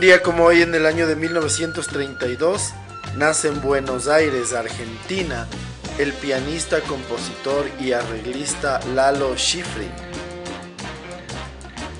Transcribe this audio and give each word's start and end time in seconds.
Un 0.00 0.06
día 0.06 0.22
como 0.22 0.44
hoy 0.44 0.62
en 0.62 0.74
el 0.74 0.86
año 0.86 1.06
de 1.06 1.14
1932 1.14 2.70
nace 3.18 3.48
en 3.48 3.60
Buenos 3.60 4.08
Aires, 4.08 4.54
Argentina, 4.54 5.46
el 5.98 6.14
pianista, 6.14 6.80
compositor 6.80 7.66
y 7.78 7.92
arreglista 7.92 8.80
Lalo 8.94 9.36
Schifrin. 9.36 9.92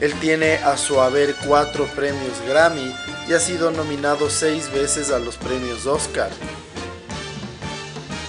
Él 0.00 0.14
tiene 0.14 0.54
a 0.54 0.78
su 0.78 0.98
haber 0.98 1.34
cuatro 1.46 1.84
premios 1.88 2.40
Grammy 2.48 2.90
y 3.28 3.34
ha 3.34 3.38
sido 3.38 3.70
nominado 3.70 4.30
seis 4.30 4.72
veces 4.72 5.10
a 5.10 5.18
los 5.18 5.36
premios 5.36 5.84
Oscar. 5.84 6.30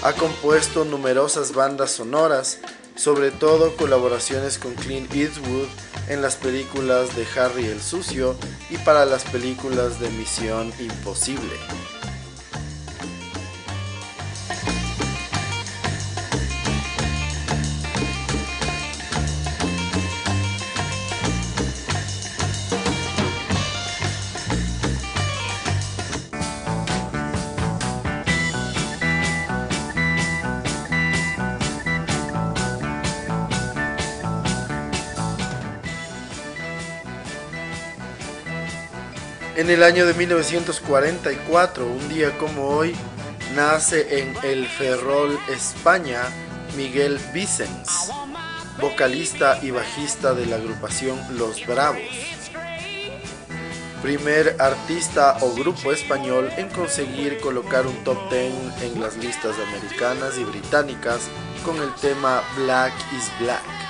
Ha 0.03 0.11
compuesto 0.11 0.83
numerosas 0.83 1.53
bandas 1.53 1.91
sonoras, 1.91 2.59
sobre 2.95 3.31
todo 3.31 3.75
colaboraciones 3.75 4.57
con 4.57 4.73
Clint 4.75 5.13
Eastwood, 5.13 5.67
en 6.09 6.21
las 6.21 6.35
películas 6.35 7.15
de 7.15 7.25
Harry 7.37 7.65
el 7.65 7.81
Sucio 7.81 8.35
y 8.69 8.77
para 8.77 9.05
las 9.05 9.23
películas 9.25 9.99
de 9.99 10.09
Misión 10.09 10.73
Imposible. 10.79 11.55
En 39.61 39.69
el 39.69 39.83
año 39.83 40.07
de 40.07 40.15
1944, 40.15 41.85
un 41.85 42.09
día 42.09 42.35
como 42.39 42.69
hoy, 42.69 42.95
nace 43.53 44.19
en 44.19 44.35
El 44.41 44.67
Ferrol, 44.67 45.39
España, 45.49 46.23
Miguel 46.75 47.19
Vicens, 47.31 48.09
vocalista 48.79 49.59
y 49.61 49.69
bajista 49.69 50.33
de 50.33 50.47
la 50.47 50.55
agrupación 50.55 51.19
Los 51.37 51.63
Bravos. 51.67 52.01
Primer 54.01 54.55
artista 54.57 55.37
o 55.41 55.53
grupo 55.53 55.91
español 55.91 56.49
en 56.57 56.67
conseguir 56.69 57.39
colocar 57.39 57.85
un 57.85 58.03
top 58.03 58.17
10 58.31 58.81
en 58.81 58.99
las 58.99 59.15
listas 59.17 59.55
americanas 59.59 60.39
y 60.39 60.43
británicas 60.43 61.29
con 61.63 61.77
el 61.77 61.93
tema 62.01 62.41
Black 62.57 62.93
is 63.15 63.31
Black. 63.39 63.80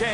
En 0.00 0.06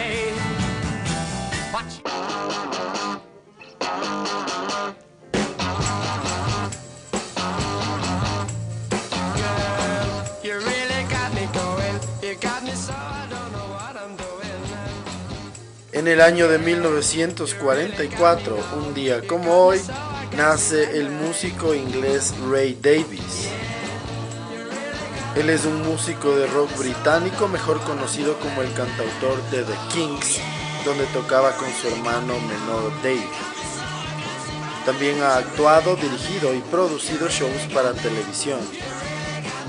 el 16.09 16.21
año 16.21 16.49
de 16.49 16.59
1944, 16.59 18.59
un 18.79 18.93
día 18.93 19.25
como 19.25 19.67
hoy, 19.67 19.81
nace 20.37 20.99
el 20.99 21.11
músico 21.11 21.75
inglés 21.75 22.35
Ray 22.51 22.77
Davis. 22.83 23.46
Él 25.37 25.51
es 25.51 25.67
un 25.67 25.83
músico 25.83 26.35
de 26.35 26.47
rock 26.47 26.79
británico, 26.79 27.47
mejor 27.47 27.79
conocido 27.83 28.39
como 28.39 28.63
el 28.63 28.73
cantautor 28.73 29.43
de 29.51 29.65
The 29.65 29.75
Kings, 29.93 30.41
donde 30.83 31.05
tocaba 31.09 31.53
con 31.57 31.69
su 31.75 31.89
hermano 31.89 32.39
menor 32.41 32.91
Dave. 33.03 33.29
También 34.87 35.23
ha 35.23 35.37
actuado, 35.37 35.95
dirigido 35.97 36.55
y 36.55 36.61
producido 36.61 37.29
shows 37.29 37.71
para 37.75 37.93
televisión. 37.93 38.61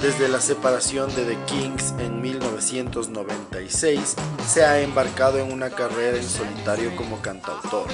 Desde 0.01 0.29
la 0.29 0.39
separación 0.39 1.13
de 1.16 1.25
The 1.25 1.38
Kings 1.47 1.94
en 2.00 2.22
1996, 2.22 4.16
se 4.47 4.63
ha 4.63 4.79
embarcado 4.79 5.38
en 5.39 5.51
una 5.51 5.69
carrera 5.69 6.16
en 6.16 6.29
solitario 6.29 6.95
como 6.95 7.19
cantautor. 7.22 7.88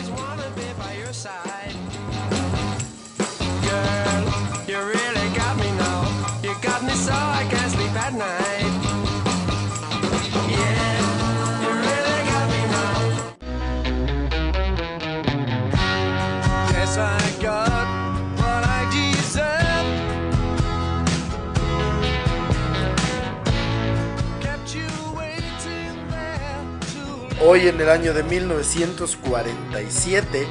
Hoy 27.46 27.68
en 27.68 27.82
el 27.82 27.90
año 27.90 28.14
de 28.14 28.24
1947 28.24 30.48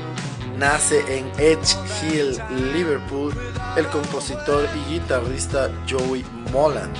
nace 0.58 1.00
en 1.16 1.26
Edge 1.38 1.74
Hill, 2.02 2.36
Liverpool, 2.74 3.32
el 3.78 3.86
compositor 3.86 4.68
y 4.76 4.80
guitarrista 4.92 5.70
Joey 5.88 6.22
Molland. 6.52 6.94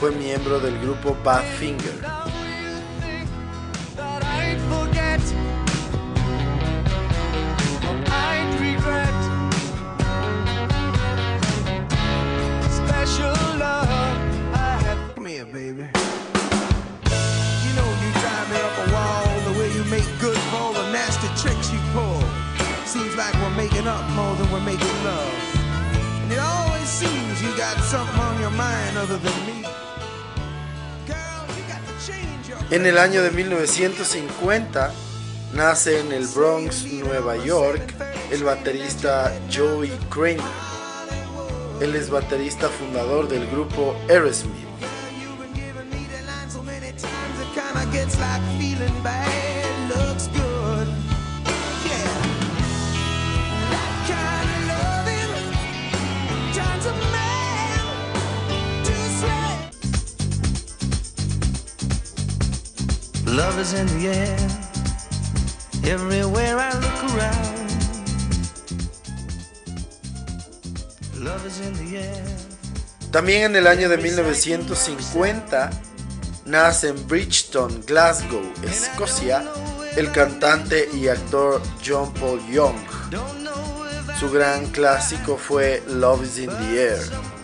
Fue 0.00 0.10
miembro 0.12 0.58
del 0.58 0.80
grupo 0.80 1.14
Badfinger. 1.22 2.00
En 32.70 32.84
el 32.84 32.98
año 32.98 33.22
de 33.22 33.30
1950 33.30 34.92
nace 35.54 36.00
en 36.00 36.12
el 36.12 36.26
Bronx, 36.26 36.84
Nueva 36.84 37.36
York, 37.36 37.94
el 38.30 38.44
baterista 38.44 39.32
Joey 39.50 39.90
Kramer. 40.10 40.40
Él 41.80 41.94
es 41.94 42.10
baterista 42.10 42.68
fundador 42.68 43.28
del 43.28 43.46
grupo 43.46 43.96
Aerosmith. 44.08 44.68
También 73.12 73.42
en 73.42 73.56
el 73.56 73.68
año 73.68 73.88
de 73.88 73.96
1950 73.96 75.70
nace 76.46 76.88
en 76.88 77.06
Bridgeton, 77.06 77.84
Glasgow, 77.86 78.42
Escocia, 78.64 79.44
el 79.96 80.10
cantante 80.10 80.88
y 80.92 81.06
actor 81.06 81.62
John 81.86 82.12
Paul 82.14 82.44
Young. 82.50 82.74
Su 84.18 84.32
gran 84.32 84.66
clásico 84.66 85.36
fue 85.36 85.80
Love 85.86 86.24
is 86.24 86.38
in 86.38 86.48
the 86.48 86.82
Air. 86.82 87.37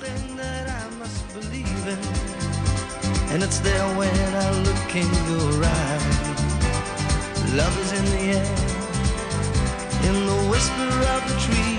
And 3.34 3.42
it's 3.42 3.58
there 3.58 3.86
when 3.98 4.14
I 4.46 4.48
look 4.62 4.94
in 4.94 5.10
your 5.28 5.64
eyes. 5.64 6.06
Love 7.52 7.76
is 7.80 7.92
in 7.98 8.04
the 8.14 8.22
air, 8.38 8.56
in 10.08 10.14
the 10.30 10.38
whisper 10.48 10.90
of 11.14 11.20
the 11.28 11.36
tree. 11.44 11.78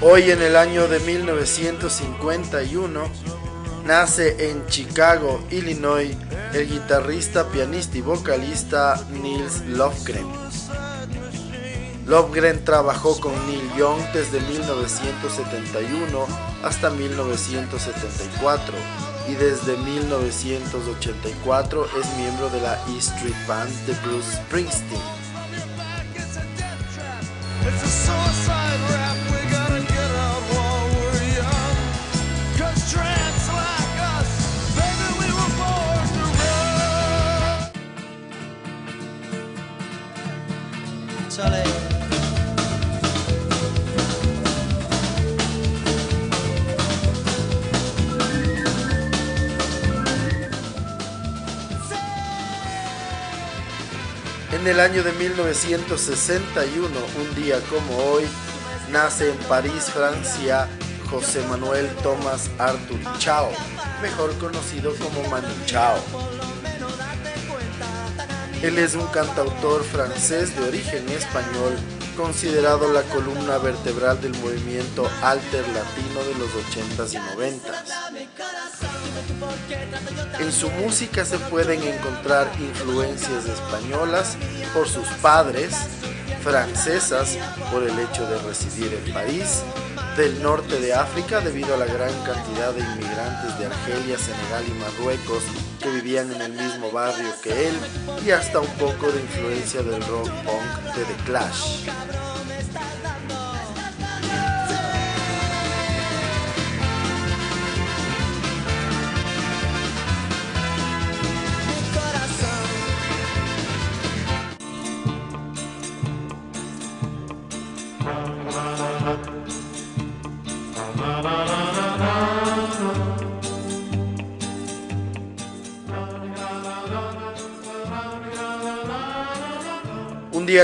Hoy 0.00 0.30
en 0.30 0.42
el 0.42 0.56
año 0.56 0.88
de 0.88 0.98
1951 0.98 3.35
nace 3.86 4.50
en 4.50 4.66
Chicago, 4.66 5.40
Illinois, 5.50 6.14
el 6.52 6.68
guitarrista, 6.68 7.48
pianista 7.48 7.96
y 7.96 8.00
vocalista 8.00 9.00
Nils 9.10 9.60
Lofgren. 9.66 10.26
Lofgren 12.06 12.64
trabajó 12.64 13.20
con 13.20 13.32
Neil 13.46 13.70
Young 13.76 14.00
desde 14.12 14.40
1971 14.40 16.26
hasta 16.64 16.90
1974 16.90 18.74
y 19.28 19.34
desde 19.34 19.76
1984 19.76 21.88
es 22.00 22.16
miembro 22.16 22.48
de 22.50 22.60
la 22.60 22.74
E 22.88 22.98
Street 22.98 23.36
Band 23.46 23.70
de 23.86 23.94
Bruce 24.04 24.36
Springsteen. 24.36 25.00
En 54.66 54.72
el 54.72 54.80
año 54.80 55.04
de 55.04 55.12
1961, 55.12 56.88
un 56.88 57.34
día 57.36 57.60
como 57.70 57.96
hoy, 57.98 58.24
nace 58.90 59.30
en 59.30 59.36
París, 59.48 59.84
Francia, 59.94 60.66
José 61.08 61.40
Manuel 61.48 61.88
Tomás 62.02 62.50
Arthur 62.58 62.98
Chao, 63.18 63.52
mejor 64.02 64.36
conocido 64.38 64.92
como 64.96 65.22
Manu 65.30 65.46
Chao. 65.66 66.00
Él 68.60 68.76
es 68.78 68.96
un 68.96 69.06
cantautor 69.06 69.84
francés 69.84 70.56
de 70.56 70.64
origen 70.64 71.08
español, 71.10 71.78
considerado 72.16 72.92
la 72.92 73.02
columna 73.02 73.58
vertebral 73.58 74.20
del 74.20 74.36
movimiento 74.38 75.08
alter 75.22 75.64
latino 75.68 76.24
de 76.24 76.34
los 76.40 76.50
80s 76.50 77.14
y 77.14 77.18
90s. 77.38 78.75
En 80.38 80.52
su 80.52 80.70
música 80.70 81.24
se 81.24 81.38
pueden 81.38 81.82
encontrar 81.82 82.50
influencias 82.58 83.46
españolas 83.46 84.36
por 84.74 84.88
sus 84.88 85.06
padres, 85.22 85.74
francesas 86.42 87.38
por 87.72 87.82
el 87.82 87.98
hecho 87.98 88.26
de 88.28 88.38
residir 88.38 88.92
en 88.94 89.12
París, 89.12 89.62
del 90.16 90.42
norte 90.42 90.80
de 90.80 90.94
África 90.94 91.40
debido 91.40 91.74
a 91.74 91.76
la 91.76 91.86
gran 91.86 92.12
cantidad 92.24 92.72
de 92.72 92.80
inmigrantes 92.80 93.58
de 93.58 93.66
Argelia, 93.66 94.18
Senegal 94.18 94.64
y 94.66 94.72
Marruecos 94.72 95.42
que 95.82 95.90
vivían 95.90 96.32
en 96.32 96.40
el 96.40 96.52
mismo 96.52 96.90
barrio 96.90 97.28
que 97.42 97.68
él 97.68 97.74
y 98.24 98.30
hasta 98.30 98.60
un 98.60 98.70
poco 98.74 99.10
de 99.12 99.20
influencia 99.20 99.82
del 99.82 100.02
rock 100.06 100.30
punk 100.44 100.94
de 100.94 101.04
The 101.04 101.24
Clash. 101.24 101.86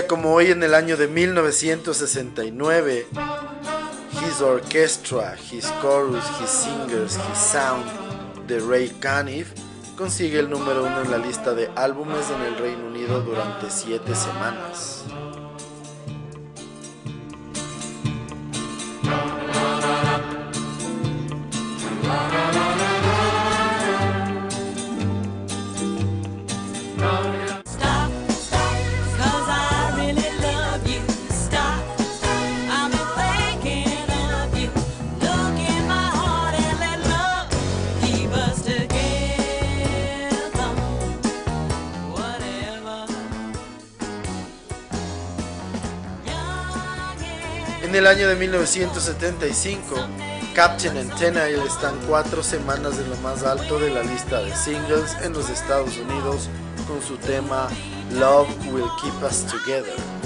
Como 0.00 0.32
hoy 0.32 0.50
en 0.50 0.62
el 0.62 0.74
año 0.74 0.96
de 0.96 1.06
1969, 1.06 3.06
His 4.24 4.40
Orchestra, 4.40 5.36
His 5.50 5.70
Chorus, 5.82 6.24
His 6.40 6.48
Singers, 6.48 7.16
His 7.16 7.38
Sound 7.38 7.84
de 8.46 8.58
Ray 8.58 8.88
Caniff 9.00 9.52
consigue 9.96 10.40
el 10.40 10.48
número 10.48 10.84
uno 10.84 11.02
en 11.02 11.10
la 11.10 11.18
lista 11.18 11.52
de 11.52 11.70
álbumes 11.76 12.30
en 12.30 12.40
el 12.40 12.58
Reino 12.58 12.86
Unido 12.86 13.20
durante 13.20 13.70
siete 13.70 14.14
semanas. 14.14 15.04
Año 48.12 48.28
de 48.28 48.36
1975, 48.36 49.94
Captain 50.54 50.98
and 50.98 51.18
Tenail 51.18 51.60
están 51.66 51.94
cuatro 52.06 52.42
semanas 52.42 52.98
en 52.98 53.08
lo 53.08 53.16
más 53.16 53.42
alto 53.42 53.78
de 53.78 53.88
la 53.88 54.02
lista 54.02 54.42
de 54.42 54.54
singles 54.54 55.16
en 55.22 55.32
los 55.32 55.48
Estados 55.48 55.96
Unidos 55.96 56.50
con 56.86 57.00
su 57.00 57.16
tema 57.16 57.68
Love 58.12 58.50
Will 58.70 58.84
Keep 59.00 59.24
Us 59.24 59.46
Together. 59.46 60.21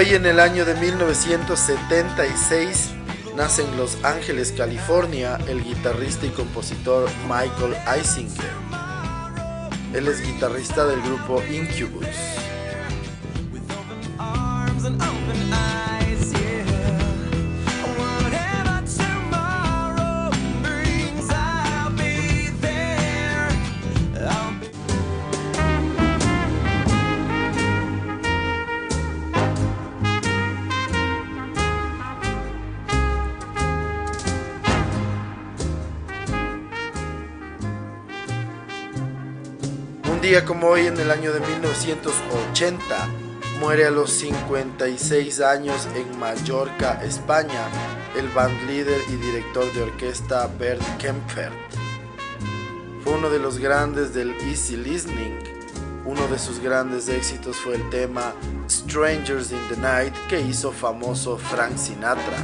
Hoy 0.00 0.14
en 0.14 0.24
el 0.24 0.40
año 0.40 0.64
de 0.64 0.74
1976 0.76 2.94
nace 3.36 3.62
en 3.62 3.76
Los 3.76 4.02
Ángeles, 4.02 4.54
California, 4.56 5.36
el 5.46 5.62
guitarrista 5.62 6.24
y 6.24 6.30
compositor 6.30 7.06
Michael 7.28 7.76
Eisinger. 7.86 8.50
Él 9.92 10.08
es 10.08 10.22
guitarrista 10.22 10.86
del 10.86 11.02
grupo 11.02 11.42
Incubus. 11.52 12.29
Como 40.38 40.68
hoy 40.68 40.86
en 40.86 40.96
el 40.98 41.10
año 41.10 41.32
de 41.32 41.40
1980 41.40 43.08
muere 43.58 43.86
a 43.86 43.90
los 43.90 44.10
56 44.12 45.40
años 45.40 45.88
en 45.96 46.18
Mallorca, 46.20 47.00
España, 47.02 47.66
el 48.16 48.28
bandleader 48.28 49.00
y 49.08 49.16
director 49.16 49.70
de 49.72 49.82
orquesta 49.82 50.48
Bert 50.56 50.82
Kempfert. 50.98 51.52
Fue 53.02 53.14
uno 53.14 53.28
de 53.28 53.40
los 53.40 53.58
grandes 53.58 54.14
del 54.14 54.30
easy 54.48 54.76
listening, 54.76 55.36
Uno 56.04 56.26
de 56.28 56.38
sus 56.38 56.60
grandes 56.60 57.08
éxitos 57.08 57.56
fue 57.56 57.74
el 57.74 57.90
tema 57.90 58.32
Strangers 58.68 59.50
in 59.50 59.68
the 59.68 59.76
Night 59.80 60.14
que 60.28 60.40
hizo 60.40 60.70
famoso 60.70 61.38
Frank 61.38 61.76
Sinatra. 61.76 62.38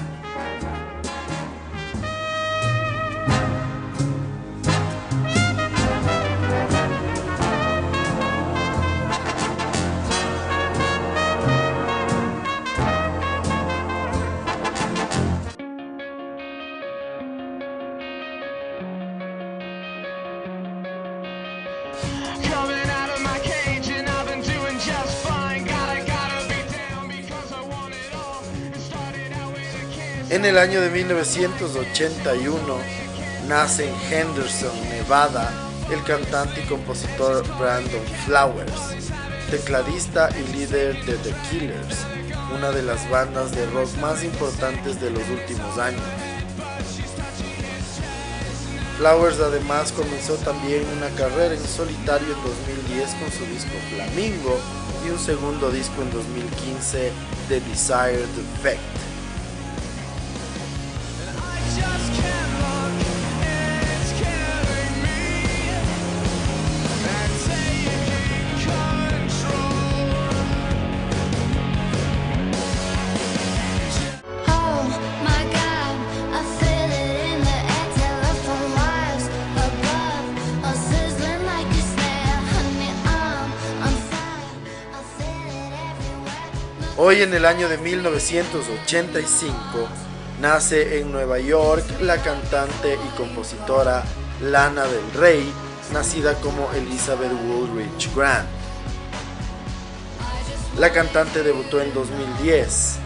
En 30.37 30.45
el 30.45 30.59
año 30.59 30.83
de 30.83 30.91
1981 30.91 32.61
nace 33.49 33.89
en 33.89 33.95
Henderson, 34.13 34.71
Nevada, 34.91 35.51
el 35.91 36.05
cantante 36.05 36.61
y 36.61 36.67
compositor 36.69 37.43
Brandon 37.59 38.05
Flowers, 38.27 39.15
tecladista 39.51 40.29
y 40.39 40.53
líder 40.53 41.03
de 41.07 41.15
The 41.15 41.35
Killers, 41.49 42.05
una 42.55 42.71
de 42.71 42.83
las 42.83 43.09
bandas 43.09 43.53
de 43.53 43.65
rock 43.71 43.89
más 43.97 44.23
importantes 44.23 45.01
de 45.01 45.09
los 45.11 45.27
últimos 45.31 45.79
años. 45.79 46.03
Flowers 48.99 49.41
además 49.41 49.91
comenzó 49.93 50.35
también 50.35 50.83
una 50.99 51.09
carrera 51.17 51.55
en 51.55 51.67
solitario 51.67 52.29
en 52.35 52.43
2010 52.43 53.15
con 53.15 53.33
su 53.33 53.47
disco 53.47 53.73
Flamingo 53.95 54.59
y 55.07 55.09
un 55.09 55.19
segundo 55.19 55.71
disco 55.71 56.03
en 56.03 56.13
2015, 56.13 57.11
The 57.49 57.61
Desired 57.61 58.29
Effect. 58.59 59.16
Hoy 87.17 87.23
en 87.23 87.33
el 87.33 87.47
año 87.47 87.67
de 87.71 87.79
1985 87.79 89.57
nace 90.39 91.01
en 91.01 91.11
Nueva 91.11 91.39
York 91.39 91.83
la 92.03 92.23
cantante 92.23 92.93
y 92.93 93.17
compositora 93.17 94.05
Lana 94.43 94.85
del 94.85 95.11
Rey, 95.15 95.51
nacida 95.95 96.35
como 96.35 96.71
Elizabeth 96.73 97.33
Woolrich 97.33 98.15
Grant. 98.15 98.47
La 100.79 100.93
cantante 100.93 101.43
debutó 101.43 101.81
en 101.81 101.95
2010. 101.95 102.97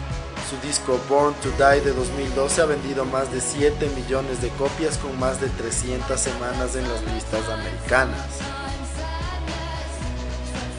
Su 0.49 0.57
disco 0.67 0.99
Born 1.07 1.33
to 1.35 1.49
Die 1.51 1.79
de 1.79 1.93
2012 1.93 2.61
ha 2.61 2.65
vendido 2.65 3.05
más 3.05 3.31
de 3.31 3.39
7 3.39 3.89
millones 3.95 4.41
de 4.41 4.49
copias 4.49 4.97
con 4.97 5.17
más 5.19 5.39
de 5.39 5.47
300 5.47 6.19
semanas 6.19 6.75
en 6.75 6.83
las 6.83 7.01
listas 7.13 7.47
americanas. 7.47 8.27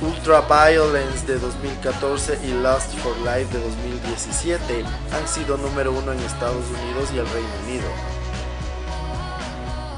Ultra 0.02 0.40
Violence 0.40 1.24
de 1.26 1.38
2014 1.38 2.40
y 2.44 2.50
Lust 2.54 2.92
for 2.98 3.16
Life 3.18 3.56
de 3.56 3.62
2017 3.62 4.84
han 5.12 5.28
sido 5.28 5.56
número 5.56 5.92
uno 5.92 6.12
en 6.12 6.18
Estados 6.18 6.64
Unidos 6.66 7.10
y 7.14 7.18
el 7.18 7.28
Reino 7.28 7.48
Unido. 7.64 7.88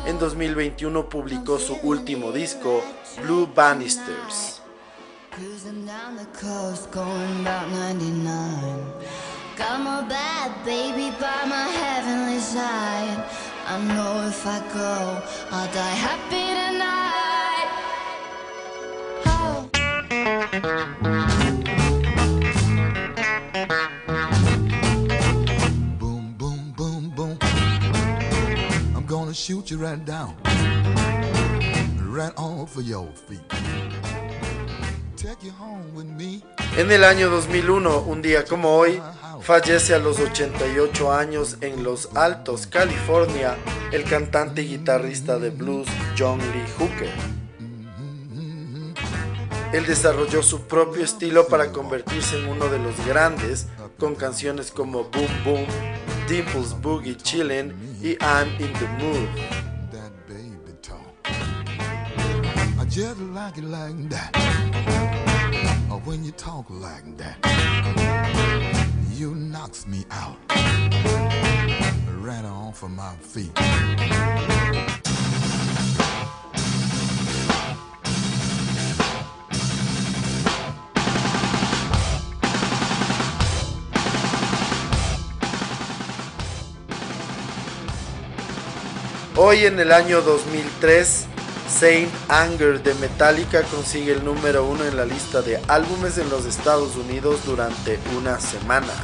En 0.04 0.18
2021 0.18 1.08
publicó 1.08 1.58
su 1.58 1.78
último 1.82 2.32
disco, 2.32 2.82
Blue 3.22 3.48
Bannisters. 3.54 4.60
En 36.76 36.92
el 36.92 37.02
año 37.02 37.30
2001, 37.30 38.00
un 38.00 38.22
día 38.22 38.44
como 38.44 38.76
hoy, 38.76 39.02
fallece 39.40 39.94
a 39.94 39.98
los 39.98 40.20
88 40.20 41.12
años 41.12 41.56
en 41.62 41.82
Los 41.82 42.14
Altos, 42.14 42.68
California, 42.68 43.56
el 43.90 44.04
cantante 44.04 44.62
y 44.62 44.68
guitarrista 44.68 45.38
de 45.38 45.50
blues 45.50 45.88
John 46.16 46.38
Lee 46.38 46.64
Hooker. 46.78 47.33
Él 49.74 49.84
desarrolló 49.86 50.40
su 50.44 50.60
propio 50.68 51.02
estilo 51.02 51.48
para 51.48 51.72
convertirse 51.72 52.38
en 52.38 52.48
uno 52.48 52.68
de 52.68 52.78
los 52.78 52.94
grandes, 53.06 53.66
con 53.98 54.14
canciones 54.14 54.70
como 54.70 55.02
Boom 55.10 55.26
Boom, 55.44 55.66
Dimples 56.28 56.80
Boogie 56.80 57.16
Chillin' 57.16 57.74
y 58.00 58.16
I'm 58.20 58.48
in 58.60 58.72
the 58.74 58.86
Mood. 59.00 59.28
Just 62.88 63.18
like 63.34 63.58
it 63.58 63.64
like 63.64 64.08
that. 64.10 64.30
When 66.04 66.22
you 66.22 66.30
talk 66.30 66.66
like 66.70 67.16
that, 67.16 67.36
you 69.12 69.34
knocks 69.34 69.88
me 69.88 70.06
out. 70.12 70.36
Off 72.46 72.84
of 72.84 72.90
my 72.90 73.14
feet. 73.20 73.50
Hoy 89.46 89.66
en 89.66 89.78
el 89.78 89.92
año 89.92 90.22
2003, 90.22 91.26
Saint 91.68 92.10
Anger 92.30 92.82
de 92.82 92.94
Metallica 92.94 93.62
consigue 93.64 94.12
el 94.12 94.24
número 94.24 94.64
uno 94.64 94.86
en 94.86 94.96
la 94.96 95.04
lista 95.04 95.42
de 95.42 95.60
álbumes 95.68 96.16
en 96.16 96.30
los 96.30 96.46
Estados 96.46 96.96
Unidos 96.96 97.44
durante 97.44 97.98
una 98.16 98.40
semana. 98.40 98.94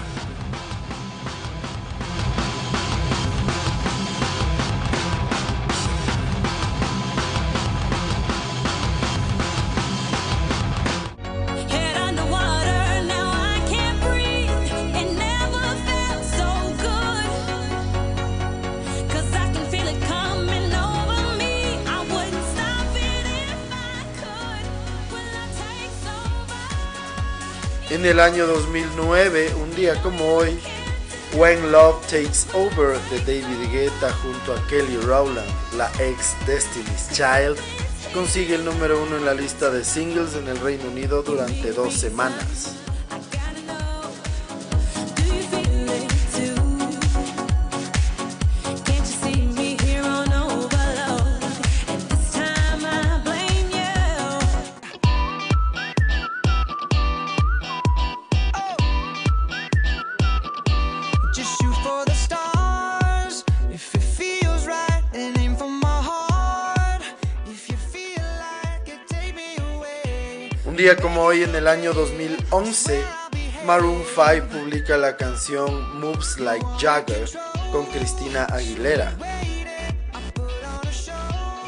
El 28.10 28.18
año 28.18 28.44
2009, 28.44 29.54
un 29.62 29.72
día 29.76 30.02
como 30.02 30.34
hoy, 30.34 30.58
When 31.34 31.70
Love 31.70 32.04
Takes 32.08 32.44
Over 32.54 32.98
de 33.08 33.20
David 33.20 33.70
Guetta 33.70 34.12
junto 34.14 34.52
a 34.52 34.66
Kelly 34.66 34.96
Rowland, 34.96 35.48
la 35.76 35.88
ex 36.00 36.34
Destiny's 36.44 37.08
Child, 37.12 37.56
consigue 38.12 38.56
el 38.56 38.64
número 38.64 39.00
uno 39.00 39.16
en 39.16 39.24
la 39.24 39.32
lista 39.32 39.70
de 39.70 39.84
singles 39.84 40.34
en 40.34 40.48
el 40.48 40.58
Reino 40.58 40.90
Unido 40.90 41.22
durante 41.22 41.70
dos 41.70 41.94
semanas. 41.94 42.79
Como 70.97 71.23
hoy 71.23 71.42
en 71.42 71.54
el 71.54 71.68
año 71.68 71.92
2011, 71.92 73.02
Maroon 73.64 74.02
5 74.02 74.47
publica 74.49 74.97
la 74.97 75.16
canción 75.16 76.00
Moves 76.00 76.38
Like 76.40 76.66
Jagger 76.80 77.28
con 77.70 77.87
Cristina 77.87 78.47
Aguilera. 78.47 79.12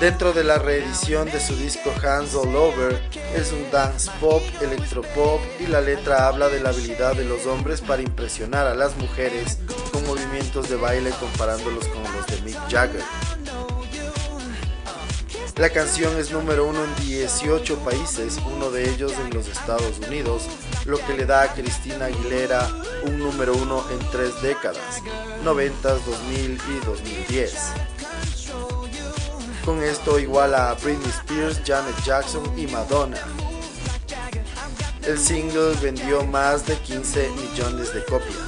Dentro 0.01 0.33
de 0.33 0.43
la 0.43 0.59
reedición 0.59 1.31
de 1.31 1.39
su 1.39 1.55
disco 1.55 1.93
Hands 2.03 2.35
All 2.35 2.57
Over, 2.57 3.01
es 3.37 3.53
un 3.53 3.71
dance 3.71 4.11
pop, 4.21 4.43
electropop 4.61 5.41
y 5.61 5.67
la 5.69 5.81
letra 5.81 6.27
habla 6.27 6.49
de 6.49 6.61
la 6.61 6.71
habilidad 6.71 7.15
de 7.15 7.25
los 7.25 7.47
hombres 7.47 7.81
para 7.81 8.03
impresionar 8.03 8.67
a 8.67 8.75
las 8.75 8.97
mujeres 8.97 9.59
con 9.93 10.05
movimientos 10.05 10.69
de 10.69 10.77
baile 10.77 11.11
comparándolos 11.21 11.87
con 11.89 12.03
los 12.03 12.27
de 12.27 12.41
Mick 12.43 12.59
Jagger. 12.69 13.03
La 15.57 15.69
canción 15.71 16.17
es 16.17 16.33
número 16.33 16.67
uno 16.67 16.83
en 16.83 16.95
18 17.07 17.79
países, 17.81 18.39
uno 18.57 18.71
de 18.71 18.89
ellos 18.89 19.13
en 19.21 19.35
los 19.35 19.49
Estados 19.49 19.99
Unidos, 20.07 20.45
lo 20.87 20.99
que 20.99 21.15
le 21.15 21.27
da 21.27 21.43
a 21.43 21.53
Cristina 21.53 22.07
Aguilera 22.07 22.69
un 23.05 23.19
número 23.19 23.55
uno 23.55 23.85
en 23.91 23.99
tres 24.11 24.41
décadas, 24.41 25.03
90, 25.45 25.89
2000 25.95 26.59
y 26.69 26.87
2010. 26.87 27.55
Con 29.65 29.83
esto 29.83 30.19
iguala 30.19 30.71
a 30.71 30.75
Britney 30.75 31.11
Spears, 31.11 31.61
Janet 31.65 32.03
Jackson 32.03 32.59
y 32.59 32.67
Madonna. 32.67 33.19
El 35.07 35.19
single 35.19 35.75
vendió 35.83 36.25
más 36.25 36.67
de 36.67 36.77
15 36.77 37.29
millones 37.31 37.93
de 37.93 38.05
copias. 38.07 38.42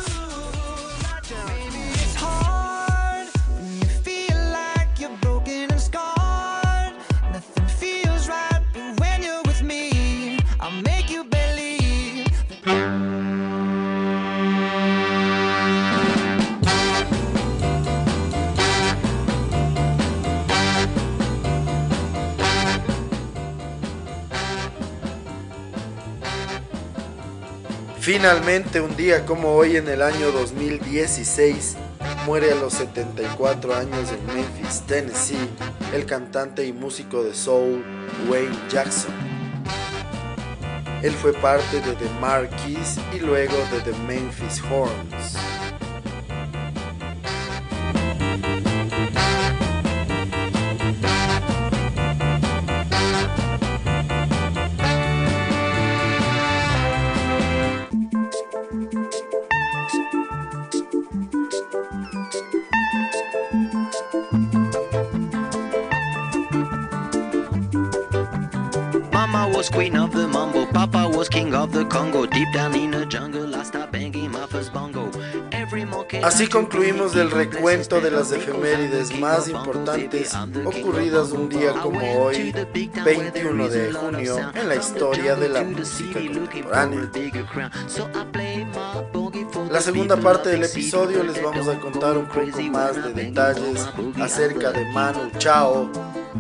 Finalmente, 28.05 28.83
un 28.83 28.95
día 28.99 29.25
como 29.25 29.55
hoy 29.55 29.79
en 29.79 29.89
el 29.89 30.03
año 30.03 30.31
2016, 30.31 31.75
muere 32.27 32.53
a 32.53 32.55
los 32.55 32.75
74 32.75 33.75
años 33.75 34.11
en 34.13 34.27
Memphis, 34.27 34.83
Tennessee, 34.87 35.49
el 35.95 36.05
cantante 36.05 36.67
y 36.67 36.75
músico 36.75 37.25
de 37.25 37.33
soul 37.33 37.83
Wayne 38.29 38.55
Jackson. 38.69 39.15
Él 41.03 41.13
fue 41.13 41.33
parte 41.33 41.81
de 41.81 41.95
The 41.95 42.11
Marquis 42.21 42.99
y 43.15 43.21
luego 43.21 43.57
de 43.73 43.81
The 43.81 43.99
Memphis 44.07 44.63
Horns. 44.71 45.44
Así 76.23 76.47
concluimos 76.49 77.17
el 77.17 77.31
recuento 77.31 78.01
de 78.01 78.11
las 78.11 78.33
efemérides 78.33 79.19
más 79.19 79.49
importantes 79.49 80.35
ocurridas 80.65 81.33
un 81.33 81.49
día 81.49 81.73
como 81.73 82.01
hoy, 82.25 82.53
21 83.05 83.69
de 83.69 83.93
junio, 83.93 84.51
en 84.55 84.69
la 84.69 84.77
historia 84.77 85.37
de 85.37 85.49
la 85.49 85.63
música 85.63 86.21
contemporánea. 86.21 87.11
La 89.71 89.81
segunda 89.81 90.17
parte 90.17 90.51
del 90.51 90.65
episodio 90.65 91.23
les 91.23 91.43
vamos 91.43 91.69
a 91.69 91.79
contar 91.79 92.19
un 92.19 92.27
poco 92.27 92.63
más 92.71 93.03
de 93.03 93.13
detalles 93.13 93.89
acerca 94.21 94.73
de 94.73 94.85
Manu. 94.93 95.31
Chao, 95.39 95.91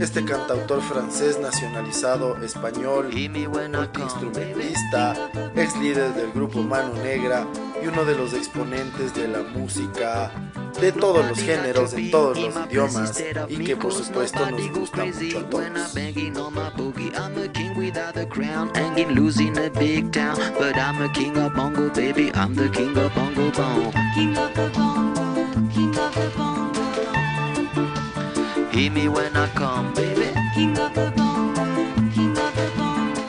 este 0.01 0.25
cantautor 0.25 0.83
francés 0.83 1.39
nacionalizado 1.39 2.37
español, 2.43 3.11
multiinstrumentista, 3.13 5.31
ex 5.55 5.77
líder 5.77 6.15
del 6.15 6.33
grupo 6.33 6.63
Mano 6.63 6.95
Negra 7.03 7.47
y 7.83 7.87
uno 7.87 8.05
de 8.05 8.17
los 8.17 8.33
exponentes 8.33 9.15
de 9.15 9.29
la 9.29 9.43
música 9.43 10.33
de 10.81 10.91
todos 10.93 11.29
los 11.29 11.39
géneros, 11.39 11.93
en 11.95 12.11
todos 12.11 12.39
los 12.39 12.55
idiomas 12.67 13.23
y 13.49 13.59
que 13.59 13.77
por 13.77 13.93
supuesto 13.93 14.51
nos 14.51 14.73
gusta 14.73 15.05
mucho 15.05 15.39
a 15.39 15.49
todos. 15.49 15.65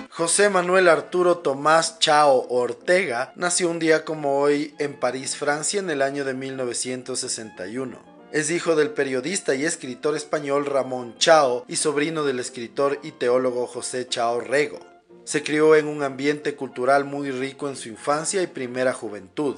José 0.09 0.49
Manuel 0.49 0.87
Arturo 0.87 1.37
Tomás 1.37 1.99
Chao 1.99 2.47
Ortega 2.49 3.31
nació 3.35 3.69
un 3.69 3.77
día 3.77 4.03
como 4.05 4.39
hoy 4.39 4.73
en 4.79 4.99
París, 4.99 5.35
Francia, 5.35 5.79
en 5.79 5.91
el 5.91 6.01
año 6.01 6.25
de 6.25 6.33
1961. 6.33 7.99
Es 8.31 8.49
hijo 8.49 8.75
del 8.75 8.89
periodista 8.89 9.53
y 9.53 9.65
escritor 9.65 10.15
español 10.15 10.65
Ramón 10.65 11.15
Chao 11.19 11.63
y 11.67 11.75
sobrino 11.75 12.23
del 12.23 12.39
escritor 12.39 12.99
y 13.03 13.11
teólogo 13.11 13.67
José 13.67 14.07
Chao 14.07 14.39
Rego. 14.39 14.79
Se 15.25 15.43
crió 15.43 15.75
en 15.75 15.85
un 15.85 16.01
ambiente 16.01 16.55
cultural 16.55 17.05
muy 17.05 17.29
rico 17.29 17.69
en 17.69 17.75
su 17.75 17.89
infancia 17.89 18.41
y 18.41 18.47
primera 18.47 18.93
juventud. 18.93 19.57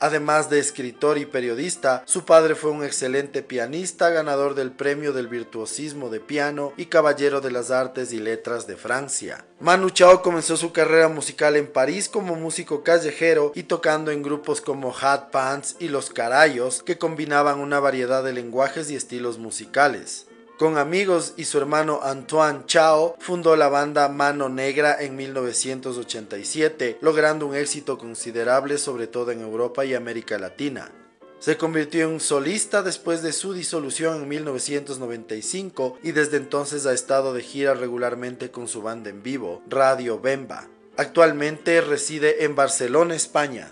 Además 0.00 0.48
de 0.48 0.60
escritor 0.60 1.18
y 1.18 1.26
periodista, 1.26 2.02
su 2.06 2.24
padre 2.24 2.54
fue 2.54 2.70
un 2.70 2.84
excelente 2.84 3.42
pianista, 3.42 4.10
ganador 4.10 4.54
del 4.54 4.70
premio 4.70 5.12
del 5.12 5.26
virtuosismo 5.26 6.08
de 6.08 6.20
piano 6.20 6.72
y 6.76 6.86
caballero 6.86 7.40
de 7.40 7.50
las 7.50 7.72
artes 7.72 8.12
y 8.12 8.20
letras 8.20 8.68
de 8.68 8.76
Francia. 8.76 9.44
Manu 9.58 9.90
Chao 9.90 10.22
comenzó 10.22 10.56
su 10.56 10.72
carrera 10.72 11.08
musical 11.08 11.56
en 11.56 11.66
París 11.66 12.08
como 12.08 12.36
músico 12.36 12.84
callejero 12.84 13.50
y 13.56 13.64
tocando 13.64 14.12
en 14.12 14.22
grupos 14.22 14.60
como 14.60 14.94
Hat 14.96 15.30
Pants 15.32 15.74
y 15.80 15.88
Los 15.88 16.10
Carayos, 16.10 16.84
que 16.84 16.96
combinaban 16.96 17.58
una 17.58 17.80
variedad 17.80 18.22
de 18.22 18.32
lenguajes 18.32 18.92
y 18.92 18.94
estilos 18.94 19.38
musicales. 19.38 20.27
Con 20.58 20.76
amigos 20.76 21.34
y 21.36 21.44
su 21.44 21.58
hermano 21.58 22.00
Antoine 22.02 22.66
Chao 22.66 23.14
fundó 23.20 23.54
la 23.54 23.68
banda 23.68 24.08
Mano 24.08 24.48
Negra 24.48 24.96
en 24.98 25.14
1987, 25.14 26.98
logrando 27.00 27.46
un 27.46 27.54
éxito 27.54 27.96
considerable 27.96 28.76
sobre 28.78 29.06
todo 29.06 29.30
en 29.30 29.40
Europa 29.40 29.84
y 29.84 29.94
América 29.94 30.36
Latina. 30.36 30.90
Se 31.38 31.56
convirtió 31.56 32.10
en 32.10 32.18
solista 32.18 32.82
después 32.82 33.22
de 33.22 33.32
su 33.32 33.52
disolución 33.52 34.22
en 34.22 34.28
1995 34.28 36.00
y 36.02 36.10
desde 36.10 36.38
entonces 36.38 36.86
ha 36.86 36.92
estado 36.92 37.34
de 37.34 37.42
gira 37.42 37.74
regularmente 37.74 38.50
con 38.50 38.66
su 38.66 38.82
banda 38.82 39.10
en 39.10 39.22
vivo, 39.22 39.62
Radio 39.68 40.18
Bemba. 40.18 40.66
Actualmente 40.96 41.80
reside 41.82 42.42
en 42.44 42.56
Barcelona, 42.56 43.14
España. 43.14 43.70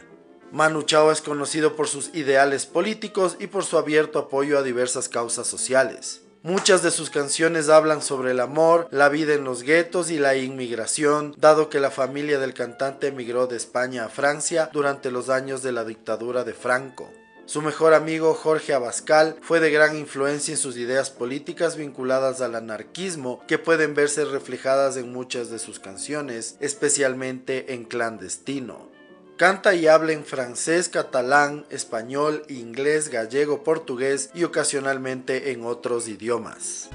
Manu 0.53 0.85
Chao 0.85 1.11
es 1.11 1.20
conocido 1.20 1.75
por 1.75 1.88
sus 1.88 2.14
ideales 2.14 2.64
políticos 2.64 3.37
y 3.40 3.49
por 3.49 3.64
su 3.64 3.77
abierto 3.77 4.20
apoyo 4.20 4.57
a 4.57 4.62
diversas 4.62 5.09
causas 5.09 5.49
sociales. 5.49 6.22
Muchas 6.46 6.80
de 6.85 6.92
sus 6.92 7.11
canciones 7.11 7.68
hablan 7.68 8.00
sobre 8.00 8.30
el 8.30 8.38
amor, 8.38 8.87
la 8.92 9.09
vida 9.09 9.35
en 9.35 9.42
los 9.42 9.64
guetos 9.64 10.12
y 10.12 10.20
la 10.20 10.37
inmigración, 10.37 11.35
dado 11.37 11.68
que 11.68 11.80
la 11.80 11.90
familia 11.90 12.38
del 12.38 12.54
cantante 12.54 13.09
emigró 13.09 13.48
de 13.48 13.56
España 13.56 14.04
a 14.04 14.09
Francia 14.09 14.70
durante 14.72 15.11
los 15.11 15.28
años 15.28 15.64
de 15.64 15.72
la 15.72 15.85
dictadura 15.85 16.44
de 16.44 16.54
Franco. 16.54 17.11
Su 17.46 17.62
mejor 17.62 17.94
amigo 17.94 18.32
Jorge 18.32 18.74
Abascal 18.74 19.35
fue 19.42 19.59
de 19.59 19.72
gran 19.72 19.96
influencia 19.96 20.52
en 20.52 20.59
sus 20.59 20.76
ideas 20.76 21.11
políticas 21.11 21.76
vinculadas 21.76 22.40
al 22.40 22.54
anarquismo 22.54 23.42
que 23.48 23.59
pueden 23.59 23.94
verse 23.94 24.24
reflejadas 24.24 24.96
en 24.96 25.12
muchas 25.12 25.50
de 25.50 25.59
sus 25.59 25.80
canciones, 25.80 26.59
especialmente 26.61 27.74
en 27.74 27.82
Clandestino. 27.82 28.95
Canta 29.37 29.75
y 29.75 29.87
habla 29.87 30.12
en 30.12 30.25
francés, 30.25 30.88
catalán, 30.88 31.66
español, 31.68 32.42
inglés, 32.49 33.11
gallego, 33.11 33.62
portugués 33.64 34.31
y 34.33 34.44
ocasionalmente 34.44 35.53
en 35.53 35.66
otros 35.66 36.09
idiomas. 36.09 36.88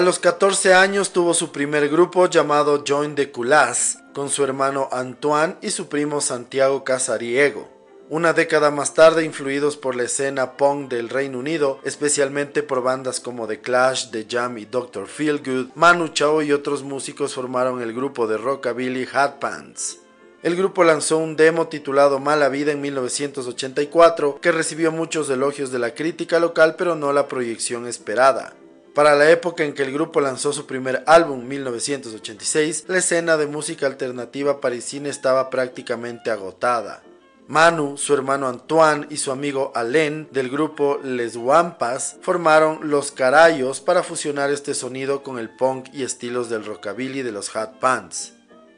A 0.00 0.02
los 0.02 0.18
14 0.18 0.72
años 0.72 1.12
tuvo 1.12 1.34
su 1.34 1.52
primer 1.52 1.90
grupo 1.90 2.26
llamado 2.26 2.82
Join 2.88 3.14
the 3.14 3.30
Culas, 3.30 3.98
con 4.14 4.30
su 4.30 4.42
hermano 4.42 4.88
Antoine 4.92 5.56
y 5.60 5.72
su 5.72 5.90
primo 5.90 6.22
Santiago 6.22 6.84
Casariego. 6.84 7.68
Una 8.08 8.32
década 8.32 8.70
más 8.70 8.94
tarde, 8.94 9.26
influidos 9.26 9.76
por 9.76 9.94
la 9.94 10.04
escena 10.04 10.56
punk 10.56 10.88
del 10.88 11.10
Reino 11.10 11.38
Unido, 11.38 11.80
especialmente 11.84 12.62
por 12.62 12.82
bandas 12.82 13.20
como 13.20 13.46
The 13.46 13.60
Clash, 13.60 14.10
The 14.10 14.26
Jam 14.26 14.56
y 14.56 14.64
Dr. 14.64 15.06
Feelgood, 15.06 15.68
Manu 15.74 16.08
Chao 16.08 16.40
y 16.40 16.52
otros 16.52 16.82
músicos 16.82 17.34
formaron 17.34 17.82
el 17.82 17.92
grupo 17.92 18.26
de 18.26 18.38
rockabilly 18.38 19.06
Hat 19.12 19.34
Pants. 19.38 19.98
El 20.42 20.56
grupo 20.56 20.82
lanzó 20.82 21.18
un 21.18 21.36
demo 21.36 21.68
titulado 21.68 22.20
Mala 22.20 22.48
Vida 22.48 22.72
en 22.72 22.80
1984 22.80 24.38
que 24.40 24.50
recibió 24.50 24.92
muchos 24.92 25.28
elogios 25.28 25.70
de 25.70 25.78
la 25.78 25.94
crítica 25.94 26.40
local 26.40 26.76
pero 26.78 26.96
no 26.96 27.12
la 27.12 27.28
proyección 27.28 27.86
esperada. 27.86 28.54
Para 29.00 29.16
la 29.16 29.30
época 29.30 29.64
en 29.64 29.72
que 29.72 29.82
el 29.82 29.94
grupo 29.94 30.20
lanzó 30.20 30.52
su 30.52 30.66
primer 30.66 31.02
álbum, 31.06 31.48
1986, 31.48 32.84
la 32.86 32.98
escena 32.98 33.38
de 33.38 33.46
música 33.46 33.86
alternativa 33.86 34.60
parisina 34.60 35.08
estaba 35.08 35.48
prácticamente 35.48 36.30
agotada. 36.30 37.02
Manu, 37.48 37.96
su 37.96 38.12
hermano 38.12 38.46
Antoine 38.46 39.06
y 39.08 39.16
su 39.16 39.32
amigo 39.32 39.72
Alain 39.74 40.28
del 40.32 40.50
grupo 40.50 41.00
Les 41.02 41.34
Wampas 41.34 42.18
formaron 42.20 42.90
Los 42.90 43.10
Carayos 43.10 43.80
para 43.80 44.02
fusionar 44.02 44.50
este 44.50 44.74
sonido 44.74 45.22
con 45.22 45.38
el 45.38 45.48
punk 45.48 45.86
y 45.94 46.02
estilos 46.02 46.50
del 46.50 46.66
rockabilly 46.66 47.22
de 47.22 47.32
los 47.32 47.56
Hat 47.56 47.78
Pants. 47.78 48.34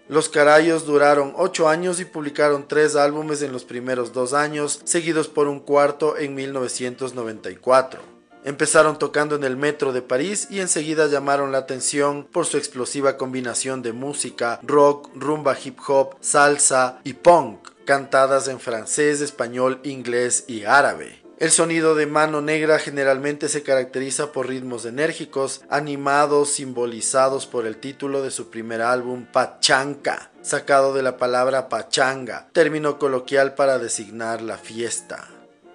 Los 0.07 0.29
Carayos 0.29 0.87
duraron 0.87 1.33
8 1.37 1.69
años 1.69 1.99
y 1.99 2.05
publicaron 2.05 2.69
3 2.69 2.95
álbumes 2.95 3.43
en 3.43 3.51
los 3.51 3.65
primeros 3.65 4.13
2 4.13 4.35
años, 4.35 4.83
seguidos 4.85 5.27
por 5.27 5.49
un 5.49 5.59
cuarto 5.59 6.17
en 6.17 6.37
1994. 6.37 8.22
Empezaron 8.45 8.99
tocando 8.99 9.37
en 9.37 9.45
el 9.45 9.57
metro 9.57 9.93
de 9.93 10.03
París 10.03 10.49
y 10.51 10.61
enseguida 10.61 11.07
llamaron 11.07 11.53
la 11.53 11.59
atención 11.59 12.27
por 12.31 12.47
su 12.47 12.57
explosiva 12.57 13.17
combinación 13.17 13.83
de 13.83 13.93
música, 13.93 14.59
rock, 14.63 15.11
rumba 15.15 15.57
hip 15.63 15.79
hop, 15.87 16.17
salsa 16.21 17.01
y 17.05 17.13
punk, 17.13 17.69
cantadas 17.85 18.49
en 18.49 18.59
francés, 18.59 19.21
español, 19.21 19.81
inglés 19.85 20.45
y 20.49 20.65
árabe. 20.65 21.23
El 21.43 21.51
sonido 21.51 21.97
de 21.97 22.07
Mano 22.07 22.41
Negra 22.41 22.79
generalmente 22.79 23.49
se 23.49 23.65
caracteriza 23.65 24.31
por 24.31 24.47
ritmos 24.47 24.85
enérgicos, 24.85 25.63
animados, 25.69 26.51
simbolizados 26.51 27.47
por 27.47 27.67
el 27.67 27.79
título 27.79 28.23
de 28.23 28.31
su 28.31 28.49
primer 28.49 28.81
álbum 28.81 29.25
Pachanca, 29.25 30.31
sacado 30.43 30.95
de 30.95 31.03
la 31.03 31.17
palabra 31.17 31.69
pachanga, 31.69 32.49
término 32.53 32.97
coloquial 32.97 33.57
para 33.57 33.81
designar 33.81 34.41
la 34.41 34.57
fiesta. 34.57 35.32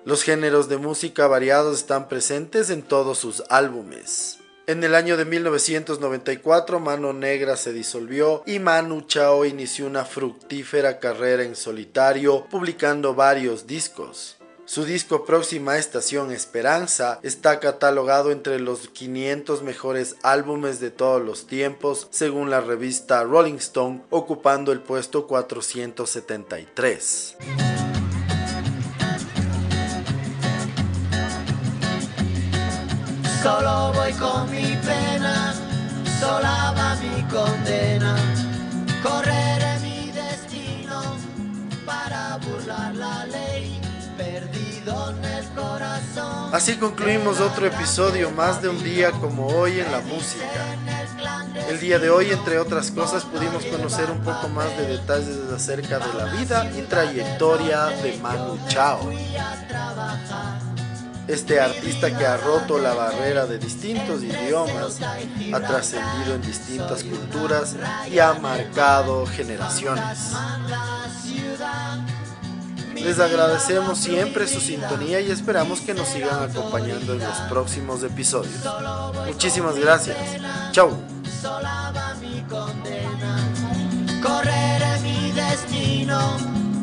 Los 0.07 0.23
géneros 0.23 0.69
de 0.69 0.77
música 0.77 1.27
variados 1.27 1.79
están 1.79 2.07
presentes 2.07 2.69
en 2.69 2.81
todos 2.81 3.17
sus 3.17 3.43
álbumes. 3.49 4.37
En 4.65 4.81
el 4.85 4.95
año 4.95 5.17
de 5.17 5.25
1994 5.25 6.79
Mano 6.79 7.11
Negra 7.11 7.57
se 7.57 7.73
disolvió 7.73 8.41
y 8.45 8.59
Manu 8.59 9.01
Chao 9.01 9.43
inició 9.43 9.85
una 9.85 10.05
fructífera 10.05 10.99
carrera 10.99 11.43
en 11.43 11.57
solitario 11.57 12.45
publicando 12.49 13.15
varios 13.15 13.67
discos. 13.67 14.37
Su 14.63 14.85
disco 14.85 15.25
Próxima 15.25 15.77
Estación 15.77 16.31
Esperanza 16.31 17.19
está 17.21 17.59
catalogado 17.59 18.31
entre 18.31 18.61
los 18.61 18.87
500 18.87 19.61
mejores 19.61 20.15
álbumes 20.23 20.79
de 20.79 20.89
todos 20.89 21.21
los 21.21 21.47
tiempos 21.47 22.07
según 22.11 22.49
la 22.49 22.61
revista 22.61 23.25
Rolling 23.25 23.55
Stone, 23.55 24.03
ocupando 24.09 24.71
el 24.71 24.79
puesto 24.79 25.27
473. 25.27 27.76
Solo 33.47 33.93
voy 33.93 34.11
con 34.11 34.51
mi 34.51 34.75
pena, 34.85 35.53
sola 36.19 36.73
va 36.77 36.95
mi 36.95 37.23
condena. 37.31 38.13
Correré 39.01 39.79
mi 39.79 40.11
destino 40.11 41.01
para 41.85 42.37
burlar 42.39 42.93
la 42.93 43.25
ley. 43.27 43.79
Así 46.51 46.75
concluimos 46.75 47.39
otro 47.39 47.67
episodio 47.67 48.31
más 48.31 48.61
de 48.61 48.67
un 48.67 48.83
día 48.83 49.11
como 49.11 49.47
hoy 49.47 49.79
en 49.79 49.91
la 49.93 50.01
música. 50.01 50.65
El 51.69 51.79
día 51.79 51.99
de 51.99 52.09
hoy, 52.09 52.31
entre 52.31 52.59
otras 52.59 52.91
cosas, 52.91 53.23
pudimos 53.23 53.63
conocer 53.65 54.11
un 54.11 54.19
poco 54.23 54.49
más 54.49 54.75
de 54.77 54.87
detalles 54.87 55.37
acerca 55.55 55.99
de 55.99 56.13
la 56.13 56.25
vida 56.33 56.69
y 56.77 56.81
trayectoria 56.81 57.85
de 57.85 58.17
Manu 58.17 58.57
Chao. 58.67 58.99
Este 61.27 61.59
artista 61.59 62.17
que 62.17 62.25
ha 62.25 62.37
roto 62.37 62.77
la 62.77 62.93
barrera 62.93 63.45
de 63.45 63.59
distintos 63.59 64.23
idiomas, 64.23 64.99
ha 65.01 65.59
trascendido 65.59 66.35
en 66.35 66.41
distintas 66.41 67.03
culturas 67.03 67.75
y 68.09 68.19
ha 68.19 68.33
marcado 68.35 69.25
generaciones. 69.25 70.33
Les 72.95 73.19
agradecemos 73.19 73.99
siempre 73.99 74.47
su 74.47 74.59
sintonía 74.59 75.19
y 75.19 75.29
esperamos 75.29 75.81
que 75.81 75.93
nos 75.93 76.07
sigan 76.07 76.49
acompañando 76.49 77.13
en 77.13 77.19
los 77.19 77.37
próximos 77.49 78.03
episodios. 78.03 78.63
Muchísimas 79.27 79.77
gracias. 79.77 80.17
Chau. 80.71 80.91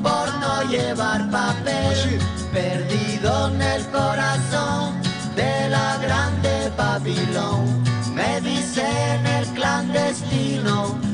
Por 0.04 0.26
no 0.38 0.62
llevar 0.70 1.30
papel, 1.30 2.20
perdido 2.52 3.48
en 3.48 3.62
el 3.62 3.82
corazón 3.86 5.00
de 5.34 5.68
la 5.70 5.96
grande 5.96 6.70
Babilón. 6.76 7.82
Me 8.14 8.40
dicen 8.42 9.26
el 9.26 9.46
clandestino 9.54 11.13